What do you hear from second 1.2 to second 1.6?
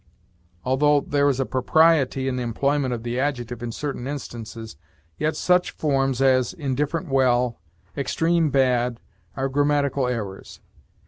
is a